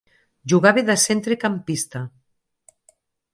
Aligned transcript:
Jugava 0.53 0.83
de 0.87 0.95
centrecampista. 1.03 2.03